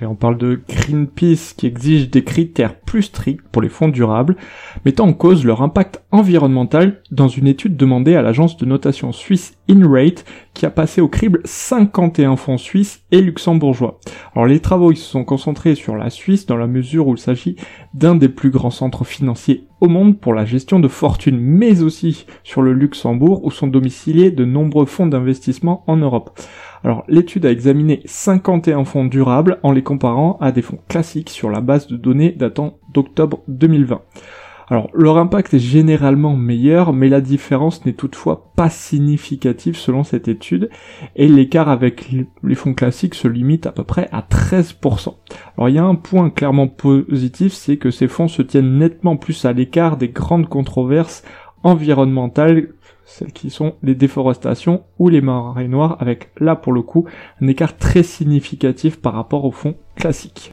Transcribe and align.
Et 0.00 0.06
on 0.06 0.14
parle 0.14 0.38
de 0.38 0.60
Greenpeace 0.68 1.54
qui 1.56 1.66
exige 1.66 2.08
des 2.08 2.22
critères 2.22 2.78
plus 2.78 3.02
stricts 3.02 3.42
pour 3.50 3.62
les 3.62 3.68
fonds 3.68 3.88
durables, 3.88 4.36
mettant 4.84 5.06
en 5.06 5.12
cause 5.12 5.44
leur 5.44 5.60
impact 5.60 6.02
environnemental 6.12 7.02
dans 7.10 7.26
une 7.26 7.48
étude 7.48 7.76
demandée 7.76 8.14
à 8.14 8.22
l'agence 8.22 8.56
de 8.56 8.64
notation 8.64 9.10
suisse 9.12 9.58
InRate 9.68 10.24
qui 10.54 10.66
a 10.66 10.70
passé 10.70 11.00
au 11.00 11.08
crible 11.08 11.40
51 11.44 12.36
fonds 12.36 12.58
suisses 12.58 13.02
et 13.10 13.20
luxembourgeois. 13.20 13.98
Alors 14.34 14.46
les 14.46 14.60
travaux 14.60 14.94
se 14.94 15.02
sont 15.02 15.24
concentrés 15.24 15.74
sur 15.74 15.96
la 15.96 16.10
Suisse 16.10 16.46
dans 16.46 16.56
la 16.56 16.66
mesure 16.66 17.08
où 17.08 17.14
il 17.14 17.18
s'agit 17.18 17.56
d'un 17.94 18.14
des 18.14 18.28
plus 18.28 18.50
grands 18.50 18.70
centres 18.70 19.04
financiers 19.04 19.66
au 19.80 19.88
monde 19.88 20.18
pour 20.18 20.34
la 20.34 20.44
gestion 20.44 20.80
de 20.80 20.88
fortune, 20.88 21.38
mais 21.38 21.82
aussi 21.82 22.26
sur 22.42 22.62
le 22.62 22.72
Luxembourg 22.72 23.44
où 23.44 23.50
sont 23.50 23.68
domiciliés 23.68 24.30
de 24.30 24.44
nombreux 24.44 24.86
fonds 24.86 25.06
d'investissement 25.06 25.84
en 25.86 25.96
Europe. 25.96 26.38
Alors 26.84 27.04
l'étude 27.08 27.46
a 27.46 27.50
examiné 27.50 28.02
51 28.04 28.84
fonds 28.84 29.04
durables 29.04 29.58
en 29.62 29.72
les 29.72 29.82
comparant 29.88 30.36
à 30.42 30.52
des 30.52 30.60
fonds 30.60 30.80
classiques 30.86 31.30
sur 31.30 31.48
la 31.48 31.62
base 31.62 31.86
de 31.86 31.96
données 31.96 32.32
datant 32.32 32.78
d'octobre 32.92 33.42
2020. 33.48 34.02
Alors 34.68 34.90
leur 34.92 35.16
impact 35.16 35.54
est 35.54 35.58
généralement 35.58 36.36
meilleur, 36.36 36.92
mais 36.92 37.08
la 37.08 37.22
différence 37.22 37.86
n'est 37.86 37.94
toutefois 37.94 38.52
pas 38.54 38.68
significative 38.68 39.76
selon 39.76 40.04
cette 40.04 40.28
étude, 40.28 40.68
et 41.16 41.26
l'écart 41.26 41.70
avec 41.70 42.10
les 42.42 42.54
fonds 42.54 42.74
classiques 42.74 43.14
se 43.14 43.28
limite 43.28 43.66
à 43.66 43.72
peu 43.72 43.82
près 43.82 44.10
à 44.12 44.20
13%. 44.20 45.14
Alors 45.56 45.70
il 45.70 45.76
y 45.76 45.78
a 45.78 45.84
un 45.84 45.94
point 45.94 46.28
clairement 46.28 46.68
positif, 46.68 47.54
c'est 47.54 47.78
que 47.78 47.90
ces 47.90 48.08
fonds 48.08 48.28
se 48.28 48.42
tiennent 48.42 48.76
nettement 48.76 49.16
plus 49.16 49.46
à 49.46 49.54
l'écart 49.54 49.96
des 49.96 50.10
grandes 50.10 50.50
controverses 50.50 51.24
environnementales 51.62 52.74
celles 53.08 53.32
qui 53.32 53.50
sont 53.50 53.74
les 53.82 53.94
déforestations 53.94 54.84
ou 54.98 55.08
les 55.08 55.22
marées 55.22 55.66
noires, 55.66 55.96
avec 56.00 56.30
là 56.38 56.54
pour 56.54 56.72
le 56.72 56.82
coup 56.82 57.06
un 57.40 57.48
écart 57.48 57.76
très 57.76 58.02
significatif 58.02 59.00
par 59.00 59.14
rapport 59.14 59.44
au 59.44 59.50
fonds 59.50 59.76
classique. 59.96 60.52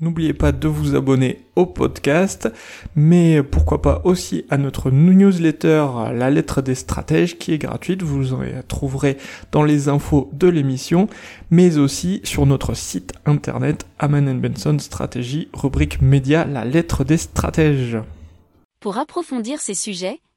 N'oubliez 0.00 0.34
pas 0.34 0.50
de 0.50 0.66
vous 0.66 0.96
abonner 0.96 1.46
au 1.54 1.66
podcast, 1.66 2.52
mais 2.96 3.44
pourquoi 3.44 3.80
pas 3.80 4.02
aussi 4.02 4.44
à 4.50 4.58
notre 4.58 4.90
newsletter 4.90 5.86
La 6.12 6.30
lettre 6.30 6.62
des 6.62 6.74
stratèges 6.74 7.38
qui 7.38 7.52
est 7.52 7.58
gratuite, 7.58 8.02
vous 8.02 8.34
en 8.34 8.40
trouverez 8.66 9.16
dans 9.52 9.62
les 9.62 9.88
infos 9.88 10.28
de 10.32 10.48
l'émission, 10.48 11.06
mais 11.50 11.78
aussi 11.78 12.20
sur 12.24 12.44
notre 12.44 12.74
site 12.74 13.12
internet 13.24 13.86
Aman 14.00 14.40
Benson 14.40 14.78
Stratégie, 14.80 15.48
rubrique 15.54 16.02
média 16.02 16.44
La 16.44 16.64
lettre 16.64 17.04
des 17.04 17.16
stratèges. 17.16 17.98
Pour 18.80 18.98
approfondir 18.98 19.60
ces 19.60 19.74
sujets, 19.74 20.18